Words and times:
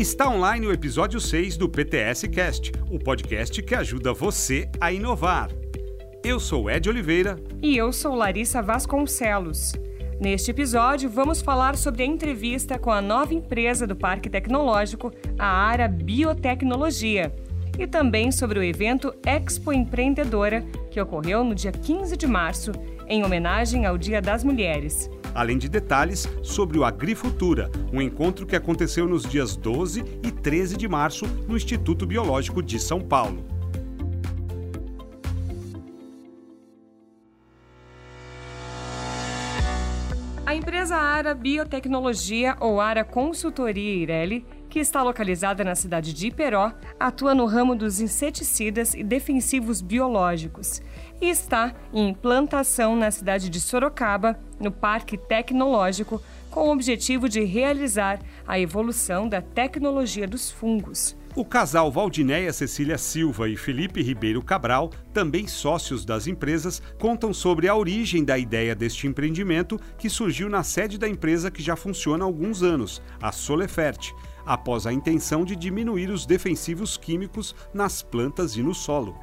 Está 0.00 0.30
online 0.30 0.66
o 0.66 0.72
episódio 0.72 1.20
6 1.20 1.58
do 1.58 1.68
PTS 1.68 2.26
Cast, 2.28 2.72
o 2.90 2.98
podcast 2.98 3.62
que 3.62 3.74
ajuda 3.74 4.14
você 4.14 4.66
a 4.80 4.90
inovar. 4.90 5.50
Eu 6.24 6.40
sou 6.40 6.70
Ed 6.70 6.88
Oliveira. 6.88 7.36
E 7.60 7.76
eu 7.76 7.92
sou 7.92 8.14
Larissa 8.14 8.62
Vasconcelos. 8.62 9.74
Neste 10.18 10.52
episódio, 10.52 11.10
vamos 11.10 11.42
falar 11.42 11.76
sobre 11.76 12.02
a 12.02 12.06
entrevista 12.06 12.78
com 12.78 12.90
a 12.90 13.02
nova 13.02 13.34
empresa 13.34 13.86
do 13.86 13.94
Parque 13.94 14.30
Tecnológico, 14.30 15.12
a 15.38 15.46
Ara 15.46 15.86
Biotecnologia, 15.86 17.30
e 17.78 17.86
também 17.86 18.32
sobre 18.32 18.58
o 18.58 18.62
evento 18.62 19.14
Expo 19.26 19.70
Empreendedora, 19.70 20.64
que 20.90 20.98
ocorreu 20.98 21.44
no 21.44 21.54
dia 21.54 21.72
15 21.72 22.16
de 22.16 22.26
março, 22.26 22.72
em 23.06 23.22
homenagem 23.22 23.84
ao 23.84 23.98
Dia 23.98 24.22
das 24.22 24.42
Mulheres 24.42 25.10
além 25.34 25.58
de 25.58 25.68
detalhes 25.68 26.28
sobre 26.42 26.78
o 26.78 26.84
Agrifutura, 26.84 27.70
um 27.92 28.00
encontro 28.00 28.46
que 28.46 28.56
aconteceu 28.56 29.08
nos 29.08 29.24
dias 29.24 29.56
12 29.56 30.04
e 30.22 30.30
13 30.30 30.76
de 30.76 30.88
março 30.88 31.26
no 31.48 31.56
Instituto 31.56 32.06
Biológico 32.06 32.62
de 32.62 32.78
São 32.78 33.00
Paulo. 33.00 33.44
A 40.50 40.54
empresa 40.54 40.96
Ara 40.96 41.32
Biotecnologia 41.32 42.56
ou 42.58 42.80
Ara 42.80 43.04
Consultoria 43.04 44.02
Ireli, 44.02 44.44
que 44.70 44.78
está 44.78 45.02
localizada 45.02 45.64
na 45.64 45.74
cidade 45.74 46.14
de 46.14 46.28
Iperó, 46.28 46.72
atua 46.98 47.34
no 47.34 47.44
ramo 47.44 47.74
dos 47.74 48.00
inseticidas 48.00 48.94
e 48.94 49.02
defensivos 49.02 49.82
biológicos 49.82 50.80
e 51.20 51.28
está 51.28 51.74
em 51.92 52.08
implantação 52.08 52.96
na 52.96 53.10
cidade 53.10 53.50
de 53.50 53.60
Sorocaba, 53.60 54.38
no 54.60 54.70
Parque 54.70 55.18
Tecnológico, 55.18 56.22
com 56.50 56.68
o 56.68 56.72
objetivo 56.72 57.28
de 57.28 57.44
realizar 57.44 58.20
a 58.46 58.58
evolução 58.58 59.28
da 59.28 59.42
tecnologia 59.42 60.26
dos 60.26 60.50
fungos. 60.50 61.16
O 61.34 61.44
casal 61.44 61.92
Valdinéia 61.92 62.52
Cecília 62.52 62.98
Silva 62.98 63.48
e 63.48 63.56
Felipe 63.56 64.02
Ribeiro 64.02 64.42
Cabral, 64.42 64.90
também 65.12 65.46
sócios 65.46 66.04
das 66.04 66.26
empresas, 66.26 66.82
contam 66.98 67.32
sobre 67.32 67.68
a 67.68 67.74
origem 67.74 68.24
da 68.24 68.36
ideia 68.36 68.74
deste 68.74 69.06
empreendimento 69.06 69.78
que 69.96 70.10
surgiu 70.10 70.48
na 70.48 70.64
sede 70.64 70.98
da 70.98 71.08
empresa 71.08 71.50
que 71.50 71.62
já 71.62 71.76
funciona 71.76 72.24
há 72.24 72.26
alguns 72.26 72.64
anos, 72.64 73.00
a 73.22 73.30
Solefert, 73.30 74.12
após 74.44 74.86
a 74.86 74.92
intenção 74.92 75.44
de 75.44 75.56
diminuir 75.56 76.10
os 76.10 76.26
defensivos 76.26 76.96
químicos 76.96 77.54
nas 77.72 78.02
plantas 78.02 78.56
e 78.56 78.62
no 78.62 78.74
solo. 78.74 79.14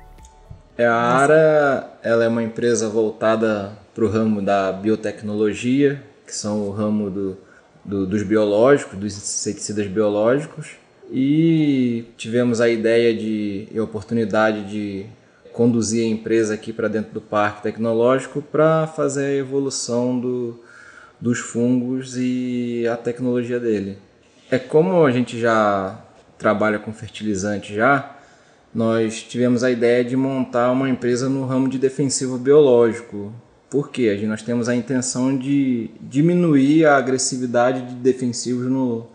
É, 0.78 0.86
a 0.86 0.94
ARA 0.94 2.00
ela 2.04 2.24
é 2.24 2.28
uma 2.28 2.44
empresa 2.44 2.88
voltada 2.88 3.78
para 3.96 4.06
o 4.06 4.08
ramo 4.08 4.42
da 4.42 4.72
biotecnologia, 4.72 6.04
que 6.26 6.36
são 6.36 6.68
o 6.68 6.72
ramo 6.72 7.09
do, 7.09 7.38
do, 7.84 8.06
dos 8.06 8.22
biológicos, 8.22 9.00
dos 9.00 9.18
inseticidas 9.18 9.88
biológicos. 9.88 10.76
E 11.12 12.06
tivemos 12.18 12.62
a 12.62 12.70
ideia 12.70 13.16
de, 13.16 13.68
e 13.72 13.80
a 13.80 13.84
oportunidade 13.84 14.70
de 14.70 15.06
conduzir 15.52 16.06
a 16.06 16.08
empresa 16.08 16.54
aqui 16.54 16.72
para 16.72 16.88
dentro 16.88 17.12
do 17.12 17.22
parque 17.22 17.64
tecnológico 17.64 18.42
para 18.44 18.86
fazer 18.86 19.26
a 19.26 19.34
evolução 19.34 20.20
do, 20.20 20.59
dos 21.20 21.40
fungos 21.40 22.16
e 22.16 22.86
a 22.88 22.96
tecnologia 22.96 23.59
dele. 23.59 23.98
É 24.50 24.58
como 24.58 25.06
a 25.06 25.12
gente 25.12 25.40
já 25.40 26.00
trabalha 26.38 26.80
com 26.80 26.94
fertilizante 26.94 27.76
já, 27.76 28.16
nós 28.73 29.23
tivemos 29.23 29.64
a 29.64 29.72
ideia 29.72 30.06
de 30.06 30.16
montar 30.16 30.72
uma 30.72 30.90
empresa 30.90 31.28
no 31.28 31.45
ramo 31.45 31.67
de 31.67 31.78
defensivo 31.78 32.38
biológico. 32.38 33.34
Por 33.70 33.90
quê? 33.90 34.16
Nós 34.25 34.42
temos 34.42 34.70
a 34.70 34.75
intenção 34.75 35.38
de 35.38 35.90
diminuir 36.00 36.86
a 36.86 36.95
agressividade 36.95 37.81
de 37.88 37.95
defensivos 37.95 38.68
no, 38.68 39.08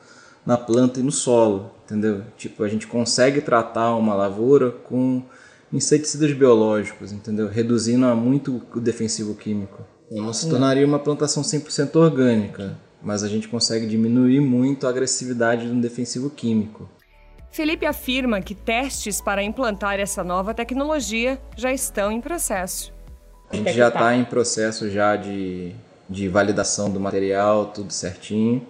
na 0.44 0.58
planta 0.58 1.00
e 1.00 1.02
no 1.02 1.12
solo, 1.12 1.70
entendeu? 1.84 2.22
Tipo, 2.36 2.64
a 2.64 2.68
gente 2.68 2.86
consegue 2.86 3.40
tratar 3.40 3.94
uma 3.94 4.14
lavoura 4.14 4.70
com 4.70 5.22
inseticidas 5.72 6.32
biológicos, 6.32 7.12
entendeu? 7.12 7.48
Reduzindo 7.48 8.06
muito 8.14 8.60
o 8.74 8.80
defensivo 8.80 9.34
químico. 9.34 9.82
Não 10.10 10.32
se 10.34 10.48
tornaria 10.50 10.86
uma 10.86 10.98
plantação 10.98 11.42
100% 11.42 11.96
orgânica, 11.96 12.76
mas 13.02 13.22
a 13.22 13.28
gente 13.28 13.48
consegue 13.48 13.86
diminuir 13.86 14.40
muito 14.40 14.86
a 14.86 14.90
agressividade 14.90 15.66
de 15.66 15.72
um 15.72 15.80
defensivo 15.80 16.30
químico. 16.30 16.88
Felipe 17.50 17.84
afirma 17.84 18.40
que 18.40 18.54
testes 18.54 19.20
para 19.20 19.42
implantar 19.42 20.00
essa 20.00 20.24
nova 20.24 20.54
tecnologia 20.54 21.38
já 21.54 21.72
estão 21.72 22.10
em 22.10 22.20
processo. 22.20 22.92
A 23.50 23.56
gente 23.56 23.72
já 23.74 23.88
está 23.88 24.14
em 24.14 24.24
processo 24.24 24.88
já 24.88 25.16
de, 25.16 25.74
de 26.08 26.28
validação 26.28 26.90
do 26.90 26.98
material, 26.98 27.66
tudo 27.66 27.92
certinho. 27.92 28.66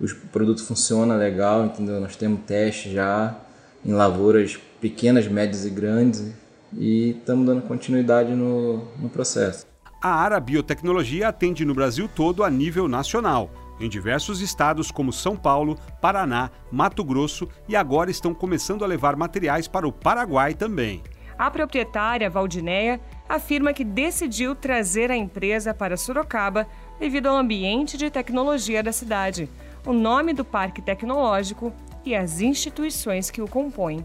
O 0.00 0.06
produto 0.28 0.64
funciona 0.64 1.14
legal, 1.16 1.66
entendeu? 1.66 2.00
Nós 2.00 2.16
temos 2.16 2.40
testes 2.46 2.92
já 2.92 3.36
em 3.84 3.92
lavouras 3.92 4.58
pequenas, 4.80 5.28
médias 5.28 5.66
e 5.66 5.70
grandes 5.70 6.32
e 6.72 7.10
estamos 7.10 7.46
dando 7.46 7.60
continuidade 7.62 8.32
no, 8.34 8.88
no 8.98 9.10
processo. 9.10 9.66
A 10.02 10.08
Ara 10.08 10.40
Biotecnologia 10.40 11.28
atende 11.28 11.64
no 11.64 11.74
Brasil 11.74 12.08
todo 12.08 12.42
a 12.42 12.50
nível 12.50 12.88
nacional 12.88 13.50
em 13.80 13.88
diversos 13.88 14.40
estados 14.40 14.90
como 14.90 15.12
São 15.12 15.36
Paulo, 15.36 15.78
Paraná, 16.00 16.50
Mato 16.70 17.04
Grosso 17.04 17.48
e 17.68 17.74
agora 17.74 18.10
estão 18.10 18.34
começando 18.34 18.84
a 18.84 18.86
levar 18.86 19.16
materiais 19.16 19.68
para 19.68 19.86
o 19.86 19.92
Paraguai 19.92 20.54
também. 20.54 21.02
A 21.36 21.50
proprietária, 21.50 22.30
Valdinéia, 22.30 23.00
afirma 23.28 23.72
que 23.72 23.84
decidiu 23.84 24.54
trazer 24.54 25.10
a 25.10 25.16
empresa 25.16 25.74
para 25.74 25.96
Sorocaba 25.96 26.66
devido 26.98 27.26
ao 27.26 27.36
ambiente 27.36 27.96
de 27.96 28.10
tecnologia 28.10 28.82
da 28.82 28.92
cidade, 28.92 29.48
o 29.84 29.92
nome 29.92 30.32
do 30.32 30.44
parque 30.44 30.80
tecnológico 30.80 31.72
e 32.04 32.14
as 32.14 32.40
instituições 32.40 33.30
que 33.30 33.42
o 33.42 33.48
compõem. 33.48 34.04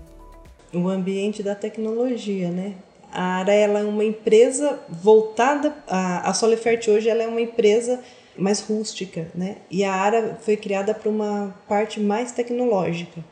O 0.73 0.87
ambiente 0.87 1.43
da 1.43 1.55
tecnologia, 1.55 2.49
né? 2.49 2.75
A 3.11 3.37
ARA 3.37 3.53
ela 3.53 3.79
é 3.79 3.83
uma 3.83 4.03
empresa 4.03 4.79
voltada. 4.87 5.75
A, 5.87 6.29
a 6.29 6.33
Solifert 6.33 6.87
hoje 6.87 7.09
ela 7.09 7.23
é 7.23 7.27
uma 7.27 7.41
empresa 7.41 7.99
mais 8.39 8.61
rústica, 8.61 9.27
né? 9.35 9.57
E 9.69 9.83
a 9.83 9.93
área 9.93 10.37
foi 10.41 10.57
criada 10.57 10.93
para 10.93 11.09
uma 11.09 11.55
parte 11.67 11.99
mais 11.99 12.31
tecnológica. 12.31 13.23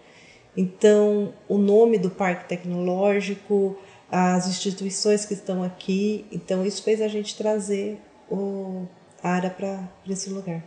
Então, 0.56 1.34
o 1.48 1.58
nome 1.58 1.98
do 1.98 2.10
parque 2.10 2.50
tecnológico, 2.50 3.78
as 4.12 4.48
instituições 4.48 5.26
que 5.26 5.34
estão 5.34 5.64
aqui, 5.64 6.26
então 6.32 6.66
isso 6.66 6.82
fez 6.82 7.02
a 7.02 7.08
gente 7.08 7.38
trazer 7.38 8.00
o, 8.30 8.86
a 9.22 9.30
área 9.30 9.50
para 9.50 9.88
esse 10.10 10.30
lugar. 10.30 10.64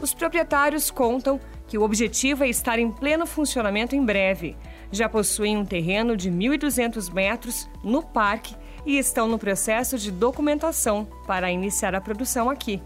Os 0.00 0.14
proprietários 0.14 0.90
contam 0.90 1.38
que 1.66 1.76
o 1.76 1.82
objetivo 1.82 2.42
é 2.42 2.48
estar 2.48 2.78
em 2.78 2.90
pleno 2.90 3.26
funcionamento 3.26 3.94
em 3.94 4.02
breve. 4.02 4.56
Já 4.90 5.08
possuem 5.08 5.58
um 5.58 5.64
terreno 5.64 6.16
de 6.16 6.30
1.200 6.30 7.12
metros 7.12 7.68
no 7.84 8.02
parque 8.02 8.56
e 8.86 8.98
estão 8.98 9.28
no 9.28 9.38
processo 9.38 9.98
de 9.98 10.10
documentação 10.10 11.06
para 11.26 11.52
iniciar 11.52 11.94
a 11.94 12.00
produção 12.00 12.48
aqui. 12.48 12.80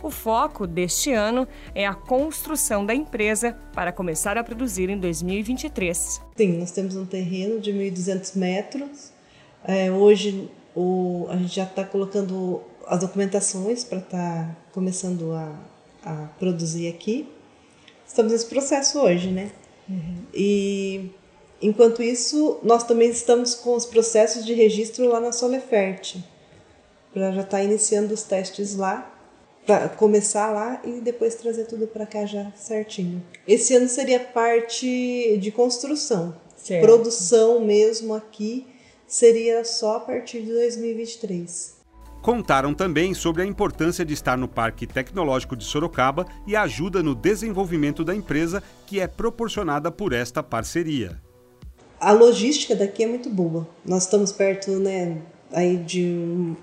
O 0.00 0.10
foco 0.10 0.64
deste 0.64 1.12
ano 1.12 1.46
é 1.74 1.84
a 1.84 1.92
construção 1.92 2.86
da 2.86 2.94
empresa 2.94 3.56
para 3.74 3.90
começar 3.90 4.38
a 4.38 4.44
produzir 4.44 4.88
em 4.88 4.96
2023. 4.98 6.20
Sim, 6.36 6.58
nós 6.58 6.70
temos 6.70 6.94
um 6.94 7.04
terreno 7.04 7.58
de 7.58 7.72
1.200 7.72 8.36
metros. 8.36 9.10
É, 9.64 9.90
hoje 9.90 10.48
o, 10.74 11.26
a 11.28 11.36
gente 11.36 11.56
já 11.56 11.64
está 11.64 11.84
colocando 11.84 12.62
as 12.86 13.00
documentações 13.00 13.82
para 13.82 13.98
estar 13.98 14.46
tá 14.46 14.56
começando 14.72 15.32
a, 15.32 15.52
a, 16.04 16.14
produzir 16.38 16.88
aqui. 16.88 17.28
Estamos 18.06 18.30
nesse 18.30 18.46
processo 18.46 19.00
hoje, 19.00 19.32
né? 19.32 19.50
Uhum. 19.88 20.16
E 20.32 21.10
enquanto 21.60 22.04
isso, 22.04 22.60
nós 22.62 22.84
também 22.84 23.10
estamos 23.10 23.56
com 23.56 23.74
os 23.74 23.84
processos 23.84 24.46
de 24.46 24.54
registro 24.54 25.08
lá 25.08 25.18
na 25.18 25.32
Solefert. 25.32 26.18
Para 27.12 27.32
já 27.32 27.40
estar 27.40 27.56
tá 27.56 27.64
iniciando 27.64 28.14
os 28.14 28.22
testes 28.22 28.76
lá 28.76 29.17
para 29.68 29.86
começar 29.90 30.50
lá 30.50 30.80
e 30.82 30.98
depois 30.98 31.34
trazer 31.34 31.66
tudo 31.66 31.86
para 31.86 32.06
cá 32.06 32.24
já 32.24 32.50
certinho. 32.56 33.22
Esse 33.46 33.74
ano 33.74 33.86
seria 33.86 34.18
parte 34.18 35.36
de 35.36 35.52
construção. 35.52 36.34
Certo. 36.56 36.82
Produção 36.82 37.60
mesmo 37.60 38.14
aqui 38.14 38.66
seria 39.06 39.62
só 39.66 39.96
a 39.96 40.00
partir 40.00 40.40
de 40.40 40.52
2023. 40.52 41.76
Contaram 42.22 42.72
também 42.72 43.12
sobre 43.12 43.42
a 43.42 43.44
importância 43.44 44.06
de 44.06 44.14
estar 44.14 44.38
no 44.38 44.48
Parque 44.48 44.86
Tecnológico 44.86 45.54
de 45.54 45.64
Sorocaba 45.64 46.24
e 46.46 46.56
a 46.56 46.62
ajuda 46.62 47.02
no 47.02 47.14
desenvolvimento 47.14 48.02
da 48.02 48.14
empresa 48.14 48.62
que 48.86 49.00
é 49.00 49.06
proporcionada 49.06 49.90
por 49.90 50.14
esta 50.14 50.42
parceria. 50.42 51.20
A 52.00 52.12
logística 52.12 52.74
daqui 52.74 53.04
é 53.04 53.06
muito 53.06 53.28
boa. 53.28 53.68
Nós 53.84 54.04
estamos 54.04 54.32
perto, 54.32 54.70
né, 54.78 55.20
aí 55.52 55.76
de 55.76 56.14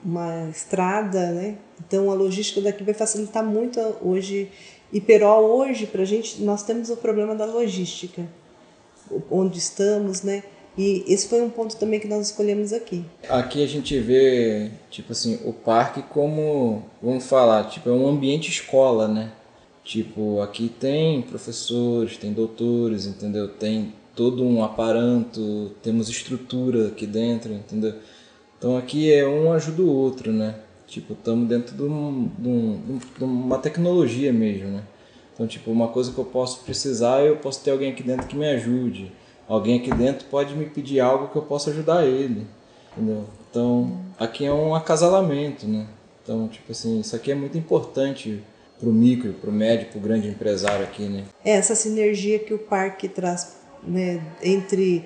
uma 0.03 0.49
estrada, 0.49 1.31
né? 1.31 1.57
Então 1.85 2.09
a 2.09 2.13
logística 2.13 2.61
daqui 2.61 2.83
vai 2.83 2.93
facilitar 2.93 3.43
muito 3.43 3.79
hoje. 4.01 4.49
Iperó 4.93 5.39
hoje, 5.39 5.87
para 5.87 6.03
a 6.03 6.05
gente, 6.05 6.41
nós 6.41 6.63
temos 6.63 6.89
o 6.89 6.97
problema 6.97 7.35
da 7.35 7.45
logística, 7.45 8.23
onde 9.29 9.57
estamos, 9.57 10.21
né? 10.21 10.43
E 10.77 11.05
esse 11.07 11.27
foi 11.27 11.41
um 11.41 11.49
ponto 11.49 11.77
também 11.77 11.99
que 11.99 12.07
nós 12.07 12.27
escolhemos 12.27 12.73
aqui. 12.73 13.05
Aqui 13.29 13.63
a 13.63 13.67
gente 13.67 13.97
vê, 13.99 14.71
tipo 14.89 15.13
assim, 15.13 15.39
o 15.45 15.53
parque 15.53 16.01
como, 16.01 16.83
vamos 17.01 17.25
falar, 17.25 17.69
tipo, 17.69 17.89
é 17.89 17.93
um 17.93 18.07
ambiente 18.07 18.49
escola, 18.49 19.07
né? 19.07 19.31
Tipo, 19.83 20.41
aqui 20.41 20.67
tem 20.67 21.21
professores, 21.21 22.17
tem 22.17 22.33
doutores, 22.33 23.05
entendeu? 23.05 23.47
Tem 23.47 23.93
todo 24.15 24.43
um 24.43 24.63
aparato, 24.63 25.71
temos 25.81 26.09
estrutura 26.09 26.87
aqui 26.87 27.05
dentro, 27.05 27.53
entendeu? 27.53 27.93
Então 28.57 28.77
aqui 28.77 29.11
é 29.11 29.27
um 29.27 29.51
ajuda 29.51 29.81
o 29.81 29.89
outro, 29.89 30.31
né? 30.31 30.55
Tipo, 30.87 31.13
estamos 31.13 31.47
dentro 31.47 31.75
de, 31.75 31.83
um, 31.83 32.29
de, 32.37 32.47
um, 32.47 32.99
de, 33.17 33.23
uma 33.23 33.57
tecnologia 33.57 34.31
mesmo, 34.31 34.69
né? 34.69 34.83
Então, 35.33 35.47
tipo, 35.47 35.69
uma 35.69 35.89
coisa 35.89 36.11
que 36.11 36.17
eu 36.17 36.25
posso 36.25 36.63
precisar, 36.63 37.21
eu 37.21 37.37
posso 37.37 37.61
ter 37.63 37.71
alguém 37.71 37.91
aqui 37.91 38.03
dentro 38.03 38.27
que 38.27 38.37
me 38.37 38.47
ajude. 38.47 39.11
Alguém 39.47 39.79
aqui 39.79 39.93
dentro 39.93 40.25
pode 40.27 40.55
me 40.55 40.65
pedir 40.65 40.99
algo 40.99 41.27
que 41.27 41.35
eu 41.35 41.41
possa 41.41 41.71
ajudar 41.71 42.05
ele, 42.05 42.47
entendeu? 42.93 43.25
Então, 43.49 43.99
aqui 44.17 44.45
é 44.45 44.53
um 44.53 44.73
acasalamento, 44.73 45.67
né? 45.67 45.87
Então, 46.23 46.47
tipo 46.47 46.71
assim, 46.71 47.01
isso 47.01 47.15
aqui 47.15 47.31
é 47.31 47.35
muito 47.35 47.57
importante 47.57 48.41
para 48.79 48.89
o 48.89 48.93
micro, 48.93 49.33
para 49.33 49.49
o 49.49 49.53
médio, 49.53 49.87
para 49.87 49.97
o 49.97 50.01
grande 50.01 50.27
empresário 50.27 50.83
aqui, 50.83 51.03
né? 51.03 51.25
Essa 51.43 51.75
sinergia 51.75 52.39
que 52.39 52.53
o 52.53 52.57
parque 52.57 53.07
traz, 53.07 53.57
né, 53.83 54.21
entre 54.41 55.05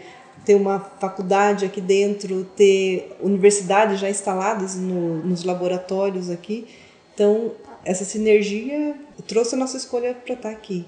ter 0.50 0.56
uma 0.56 0.80
faculdade 0.80 1.64
aqui 1.64 1.80
dentro, 1.80 2.44
ter 2.44 3.16
universidades 3.22 4.00
já 4.00 4.10
instaladas 4.10 4.76
no, 4.76 5.24
nos 5.24 5.44
laboratórios 5.44 6.28
aqui. 6.28 6.68
Então, 7.14 7.52
essa 7.86 8.04
sinergia 8.04 8.96
trouxe 9.28 9.54
a 9.54 9.58
nossa 9.60 9.78
escolha 9.78 10.16
para 10.16 10.34
estar 10.34 10.50
aqui. 10.50 10.88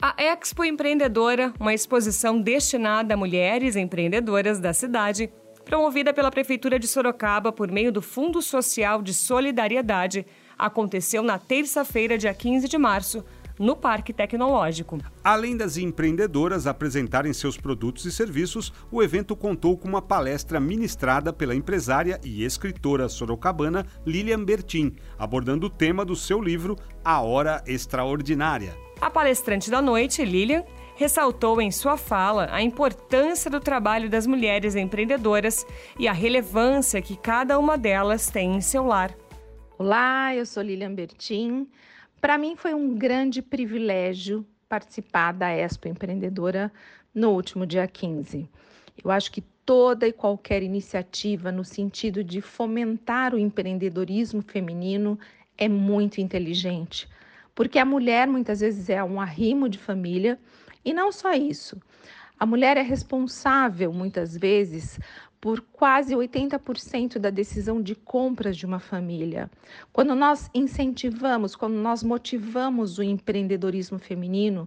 A 0.00 0.14
Expo 0.16 0.64
Empreendedora, 0.64 1.52
uma 1.58 1.74
exposição 1.74 2.40
destinada 2.40 3.14
a 3.14 3.16
mulheres 3.16 3.74
empreendedoras 3.74 4.60
da 4.60 4.72
cidade, 4.72 5.28
promovida 5.64 6.14
pela 6.14 6.30
Prefeitura 6.30 6.78
de 6.78 6.86
Sorocaba 6.86 7.50
por 7.50 7.72
meio 7.72 7.90
do 7.90 8.00
Fundo 8.00 8.40
Social 8.40 9.02
de 9.02 9.12
Solidariedade, 9.12 10.24
aconteceu 10.56 11.20
na 11.20 11.36
terça-feira, 11.36 12.16
dia 12.16 12.32
15 12.32 12.68
de 12.68 12.78
março, 12.78 13.24
no 13.58 13.76
Parque 13.76 14.12
Tecnológico. 14.12 14.98
Além 15.22 15.56
das 15.56 15.76
empreendedoras 15.76 16.66
apresentarem 16.66 17.32
seus 17.32 17.56
produtos 17.56 18.04
e 18.04 18.12
serviços, 18.12 18.72
o 18.90 19.02
evento 19.02 19.36
contou 19.36 19.76
com 19.76 19.88
uma 19.88 20.02
palestra 20.02 20.58
ministrada 20.58 21.32
pela 21.32 21.54
empresária 21.54 22.20
e 22.24 22.44
escritora 22.44 23.08
sorocabana 23.08 23.86
Lilian 24.06 24.44
Bertin, 24.44 24.94
abordando 25.18 25.66
o 25.66 25.70
tema 25.70 26.04
do 26.04 26.16
seu 26.16 26.40
livro 26.40 26.76
A 27.04 27.20
Hora 27.20 27.62
Extraordinária. 27.66 28.76
A 29.00 29.10
palestrante 29.10 29.70
da 29.70 29.82
noite, 29.82 30.24
Lilian, 30.24 30.64
ressaltou 30.96 31.60
em 31.60 31.70
sua 31.70 31.96
fala 31.96 32.48
a 32.50 32.62
importância 32.62 33.50
do 33.50 33.60
trabalho 33.60 34.08
das 34.08 34.26
mulheres 34.26 34.76
empreendedoras 34.76 35.66
e 35.98 36.06
a 36.06 36.12
relevância 36.12 37.02
que 37.02 37.16
cada 37.16 37.58
uma 37.58 37.76
delas 37.76 38.30
tem 38.30 38.54
em 38.54 38.60
seu 38.60 38.84
lar. 38.84 39.14
Olá, 39.76 40.34
eu 40.34 40.46
sou 40.46 40.62
Lilian 40.62 40.94
Bertin. 40.94 41.68
Para 42.24 42.38
mim 42.38 42.56
foi 42.56 42.72
um 42.72 42.94
grande 42.96 43.42
privilégio 43.42 44.46
participar 44.66 45.32
da 45.32 45.50
Expo 45.50 45.88
Empreendedora 45.88 46.72
no 47.14 47.32
último 47.32 47.66
dia 47.66 47.86
15. 47.86 48.48
Eu 49.04 49.10
acho 49.10 49.30
que 49.30 49.42
toda 49.42 50.08
e 50.08 50.12
qualquer 50.12 50.62
iniciativa 50.62 51.52
no 51.52 51.62
sentido 51.62 52.24
de 52.24 52.40
fomentar 52.40 53.34
o 53.34 53.38
empreendedorismo 53.38 54.40
feminino 54.40 55.18
é 55.58 55.68
muito 55.68 56.18
inteligente, 56.18 57.06
porque 57.54 57.78
a 57.78 57.84
mulher 57.84 58.26
muitas 58.26 58.60
vezes 58.60 58.88
é 58.88 59.04
um 59.04 59.20
arrimo 59.20 59.68
de 59.68 59.76
família 59.76 60.38
e 60.82 60.94
não 60.94 61.12
só 61.12 61.34
isso. 61.34 61.78
A 62.40 62.46
mulher 62.46 62.78
é 62.78 62.82
responsável 62.82 63.92
muitas 63.92 64.34
vezes 64.34 64.98
por 65.44 65.60
quase 65.60 66.14
80% 66.14 67.18
da 67.18 67.28
decisão 67.28 67.82
de 67.82 67.94
compras 67.94 68.56
de 68.56 68.64
uma 68.64 68.78
família. 68.78 69.50
Quando 69.92 70.14
nós 70.14 70.48
incentivamos, 70.54 71.54
quando 71.54 71.74
nós 71.74 72.02
motivamos 72.02 72.96
o 72.96 73.02
empreendedorismo 73.02 73.98
feminino, 73.98 74.66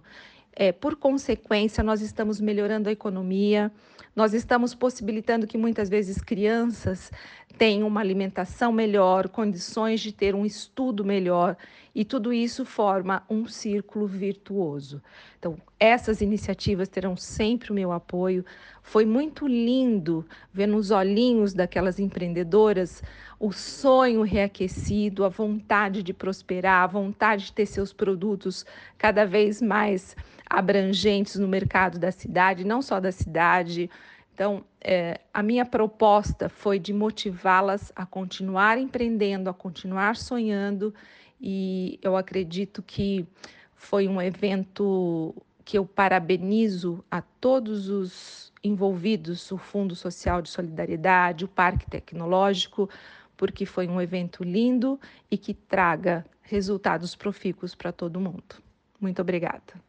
é, 0.58 0.72
por 0.72 0.96
consequência, 0.96 1.84
nós 1.84 2.00
estamos 2.00 2.40
melhorando 2.40 2.88
a 2.88 2.92
economia, 2.92 3.70
nós 4.16 4.34
estamos 4.34 4.74
possibilitando 4.74 5.46
que 5.46 5.56
muitas 5.56 5.88
vezes 5.88 6.20
crianças 6.20 7.12
tenham 7.56 7.86
uma 7.86 8.00
alimentação 8.00 8.72
melhor, 8.72 9.28
condições 9.28 10.00
de 10.00 10.10
ter 10.10 10.34
um 10.34 10.44
estudo 10.44 11.04
melhor, 11.04 11.56
e 11.94 12.04
tudo 12.04 12.32
isso 12.32 12.64
forma 12.64 13.22
um 13.30 13.46
círculo 13.46 14.08
virtuoso. 14.08 15.00
Então, 15.38 15.56
essas 15.78 16.20
iniciativas 16.20 16.88
terão 16.88 17.16
sempre 17.16 17.70
o 17.70 17.74
meu 17.74 17.92
apoio. 17.92 18.44
Foi 18.82 19.06
muito 19.06 19.46
lindo 19.46 20.26
ver 20.52 20.66
nos 20.66 20.90
olhinhos 20.90 21.54
daquelas 21.54 22.00
empreendedoras 22.00 23.00
o 23.38 23.52
sonho 23.52 24.22
reaquecido, 24.22 25.24
a 25.24 25.28
vontade 25.28 26.02
de 26.02 26.12
prosperar, 26.12 26.82
a 26.82 26.86
vontade 26.88 27.46
de 27.46 27.52
ter 27.52 27.66
seus 27.66 27.92
produtos 27.92 28.66
cada 28.96 29.24
vez 29.24 29.62
mais 29.62 30.16
abrangentes 30.48 31.36
no 31.36 31.48
mercado 31.48 31.98
da 31.98 32.10
cidade, 32.10 32.64
não 32.64 32.80
só 32.80 33.00
da 33.00 33.12
cidade. 33.12 33.90
Então, 34.32 34.64
é, 34.80 35.20
a 35.34 35.42
minha 35.42 35.64
proposta 35.64 36.48
foi 36.48 36.78
de 36.78 36.92
motivá-las 36.92 37.92
a 37.94 38.06
continuar 38.06 38.78
empreendendo, 38.78 39.50
a 39.50 39.54
continuar 39.54 40.16
sonhando, 40.16 40.94
e 41.40 41.98
eu 42.02 42.16
acredito 42.16 42.82
que 42.82 43.26
foi 43.74 44.08
um 44.08 44.20
evento 44.20 45.34
que 45.64 45.76
eu 45.76 45.84
parabenizo 45.84 47.04
a 47.10 47.20
todos 47.20 47.88
os 47.88 48.52
envolvidos, 48.62 49.52
o 49.52 49.58
Fundo 49.58 49.94
Social 49.94 50.40
de 50.40 50.48
Solidariedade, 50.48 51.44
o 51.44 51.48
Parque 51.48 51.88
Tecnológico, 51.88 52.88
porque 53.36 53.66
foi 53.66 53.86
um 53.86 54.00
evento 54.00 54.42
lindo 54.42 54.98
e 55.30 55.36
que 55.36 55.54
traga 55.54 56.24
resultados 56.42 57.14
profícuos 57.14 57.74
para 57.74 57.92
todo 57.92 58.20
mundo. 58.20 58.56
Muito 59.00 59.20
obrigada. 59.20 59.87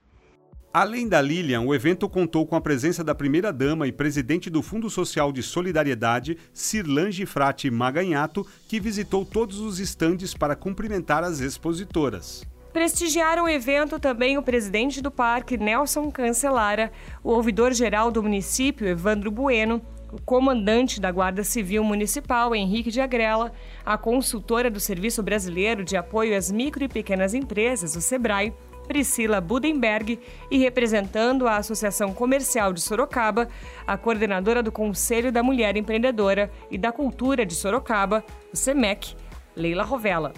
Além 0.72 1.10
da 1.10 1.20
Lilian, 1.20 1.62
o 1.62 1.74
evento 1.74 2.08
contou 2.08 2.46
com 2.46 2.56
a 2.56 2.62
presença 2.62 3.04
da 3.04 3.16
primeira-dama 3.16 3.88
e 3.88 3.92
presidente 3.92 4.52
do 4.52 4.62
Fundo 4.62 4.88
Social 4.88 5.32
de 5.32 5.42
Solidariedade, 5.42 6.38
Cirlange 6.54 7.26
Frati 7.26 7.72
Maganhato, 7.72 8.46
que 8.68 8.80
visitou 8.80 9.26
todos 9.26 9.60
os 9.60 9.80
estandes 9.80 10.36
para 10.36 10.56
cumprimentar 10.56 11.24
as 11.24 11.42
expositoras. 11.42 12.46
Prestigiaram 12.72 13.46
o 13.46 13.50
evento 13.50 13.98
também 13.98 14.38
o 14.38 14.44
presidente 14.44 15.02
do 15.02 15.10
parque, 15.10 15.58
Nelson 15.58 16.12
Cancelara, 16.12 16.92
o 17.24 17.32
ouvidor-geral 17.32 18.12
do 18.12 18.22
município, 18.22 18.88
Evandro 18.88 19.32
Bueno, 19.32 19.82
o 20.12 20.22
comandante 20.22 21.02
da 21.02 21.12
Guarda 21.12 21.44
Civil 21.44 21.84
Municipal, 21.84 22.54
Henrique 22.54 22.92
de 22.92 23.02
Agrela, 23.02 23.52
a 23.84 23.98
consultora 23.98 24.70
do 24.70 24.80
Serviço 24.80 25.24
Brasileiro 25.24 25.84
de 25.84 25.98
Apoio 25.98 26.38
às 26.38 26.52
Micro 26.52 26.84
e 26.84 26.88
Pequenas 26.88 27.34
Empresas, 27.34 27.96
o 27.96 28.02
SEBRAE, 28.02 28.54
Priscila 28.90 29.40
Budenberg, 29.40 30.20
e 30.50 30.58
representando 30.58 31.48
a 31.48 31.58
Associação 31.58 32.12
Comercial 32.12 32.74
de 32.74 32.82
Sorocaba, 32.82 33.48
a 33.86 33.96
coordenadora 33.96 34.64
do 34.64 34.72
Conselho 34.72 35.32
da 35.32 35.44
Mulher 35.44 35.78
Empreendedora 35.78 36.52
e 36.72 36.78
da 36.78 36.92
Cultura 36.92 37.46
de 37.46 37.54
Sorocaba, 37.54 38.26
o 38.52 38.58
SEMEC, 38.58 39.16
Leila 39.56 39.84
Rovella. 39.84 40.34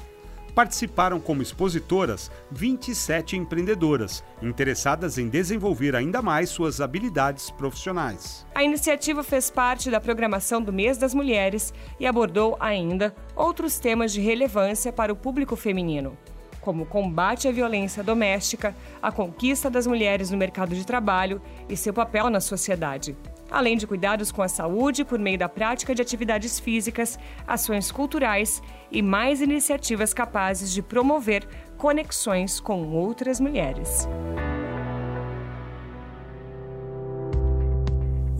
Participaram 0.54 1.18
como 1.18 1.42
expositoras 1.42 2.30
27 2.52 3.38
empreendedoras, 3.38 4.22
interessadas 4.42 5.18
em 5.18 5.30
desenvolver 5.30 5.96
ainda 5.96 6.22
mais 6.22 6.50
suas 6.50 6.82
habilidades 6.82 7.50
profissionais. 7.50 8.46
A 8.54 8.66
iniciativa 8.66 9.24
fez 9.24 9.50
parte 9.50 9.90
da 9.90 10.02
programação 10.02 10.62
do 10.62 10.74
Mês 10.74 10.98
das 10.98 11.14
Mulheres 11.14 11.74
e 11.98 12.06
abordou 12.06 12.58
ainda 12.60 13.16
outros 13.34 13.80
temas 13.80 14.12
de 14.12 14.20
relevância 14.20 14.92
para 14.92 15.14
o 15.14 15.16
público 15.16 15.56
feminino 15.56 16.18
como 16.62 16.84
o 16.84 16.86
combate 16.86 17.48
à 17.48 17.52
violência 17.52 18.04
doméstica, 18.04 18.76
a 19.02 19.12
conquista 19.12 19.70
das 19.70 19.88
mulheres 19.88 20.30
no 20.32 20.38
mercado 20.38 20.76
de 20.76 20.86
trabalho 20.86 21.42
e 21.68 21.76
seu 21.76 21.94
papel 21.94 22.30
na 22.30 22.40
sociedade. 22.40 23.18
Além 23.50 23.76
de 23.76 23.86
cuidados 23.86 24.32
com 24.32 24.42
a 24.42 24.48
saúde 24.48 25.04
por 25.04 25.20
meio 25.20 25.38
da 25.38 25.50
prática 25.50 25.94
de 25.94 26.02
atividades 26.02 26.60
físicas, 26.60 27.20
ações 27.46 27.92
culturais 27.92 28.62
e 28.90 29.02
mais 29.02 29.42
iniciativas 29.42 30.14
capazes 30.14 30.72
de 30.72 30.82
promover 30.82 31.46
conexões 31.78 32.62
com 32.62 32.88
outras 32.94 33.40
mulheres. 33.40 34.08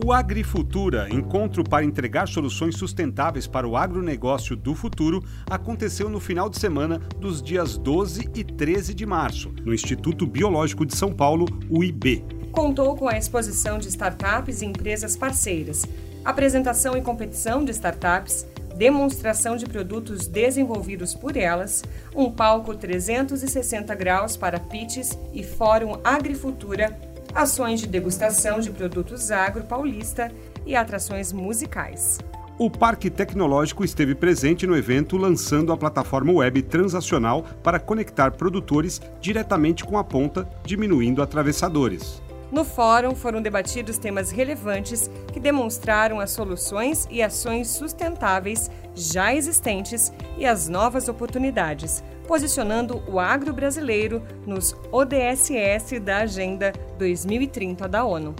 O 0.04 0.12
Agrifutura, 0.12 1.08
encontro 1.12 1.64
para 1.64 1.86
entregar 1.86 2.28
soluções 2.28 2.76
sustentáveis 2.76 3.46
para 3.46 3.68
o 3.68 3.78
agronegócio 3.78 4.56
do 4.56 4.74
futuro, 4.74 5.24
aconteceu 5.48 6.10
no 6.10 6.20
final 6.20 6.50
de 6.50 6.60
semana 6.60 6.98
dos 7.20 7.40
dias 7.40 7.78
12 7.78 8.32
e 8.34 8.44
13 8.44 8.96
de 8.96 9.06
março, 9.06 9.54
no 9.64 9.72
Instituto 9.72 10.26
Biológico 10.26 10.88
de 10.88 10.98
São 10.98 11.14
Paulo, 11.14 11.46
UIB. 11.70 12.26
Contou 12.52 12.96
com 12.96 13.08
a 13.08 13.16
exposição 13.16 13.78
de 13.78 13.90
startups 13.90 14.64
e 14.64 14.66
empresas 14.66 15.16
parceiras, 15.16 15.86
apresentação 16.26 16.98
e 16.98 17.02
competição 17.04 17.64
de 17.64 17.70
startups, 17.70 18.48
demonstração 18.76 19.56
de 19.56 19.68
produtos 19.68 20.26
desenvolvidos 20.26 21.14
por 21.14 21.38
elas, 21.38 21.84
um 22.16 22.32
palco 22.32 22.74
360 22.74 23.94
graus 23.94 24.36
para 24.36 24.60
pitches 24.60 25.16
e 25.32 25.44
fórum 25.44 26.00
Agrifutura 26.04 27.11
ações 27.34 27.80
de 27.80 27.88
degustação 27.88 28.60
de 28.60 28.70
produtos 28.72 29.32
agro 29.32 29.64
paulista 29.64 30.32
e 30.66 30.76
atrações 30.76 31.32
musicais. 31.32 32.20
O 32.58 32.70
Parque 32.70 33.10
Tecnológico 33.10 33.84
esteve 33.84 34.14
presente 34.14 34.68
no 34.68 34.78
evento 34.78 35.18
lançando 35.18 35.72
a 35.72 35.78
plataforma 35.78 36.32
web 36.32 36.62
transacional 36.62 37.44
para 37.64 37.80
conectar 37.80 38.32
produtores 38.32 39.02
diretamente 39.20 39.84
com 39.84 39.98
a 39.98 40.04
ponta, 40.04 40.48
diminuindo 40.64 41.24
atravessadores. 41.24 42.22
No 42.52 42.66
fórum 42.66 43.16
foram 43.16 43.42
debatidos 43.42 43.98
temas 43.98 44.30
relevantes 44.30 45.10
que 45.32 45.40
demonstraram 45.40 46.20
as 46.20 46.32
soluções 46.32 47.08
e 47.10 47.24
ações 47.24 47.70
sustentáveis 47.70 48.70
já 48.94 49.34
existentes 49.34 50.12
e 50.38 50.46
as 50.46 50.68
novas 50.68 51.08
oportunidades, 51.08 52.04
posicionando 52.32 53.04
o 53.10 53.20
agro 53.20 53.52
brasileiro 53.52 54.24
nos 54.48 54.74
ODSS 54.90 56.00
da 56.00 56.20
Agenda 56.20 56.72
2030 56.98 57.90
da 57.90 58.06
ONU. 58.06 58.34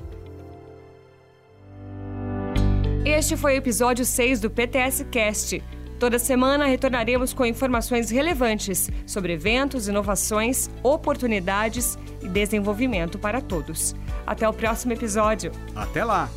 Este 3.04 3.36
foi 3.36 3.56
o 3.56 3.58
episódio 3.58 4.06
6 4.06 4.40
do 4.40 4.50
PTS 4.50 5.04
Cast. 5.12 5.62
Toda 6.00 6.18
semana 6.18 6.68
retornaremos 6.68 7.34
com 7.34 7.46
informações 7.46 8.10
relevantes 8.10 8.90
sobre 9.06 9.34
eventos, 9.34 9.90
inovações, 9.90 10.70
oportunidades 10.82 12.00
e 12.22 12.30
desenvolvimento 12.30 13.20
para 13.20 13.42
todos. 13.42 13.94
Até 14.26 14.48
o 14.48 14.54
próximo 14.54 14.94
episódio. 14.94 15.52
Até 15.76 16.06
lá! 16.06 16.30